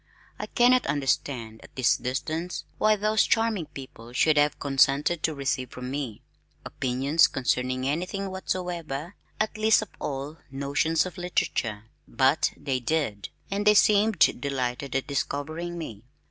[0.39, 5.69] I cannot understand at this distance why those charming people should have consented to receive
[5.69, 6.23] from me,
[6.65, 9.13] opinions concerning anything whatsoever,
[9.55, 15.77] least of all notions of literature, but they did, and they seemed delighted at "discovering"
[15.77, 16.03] me.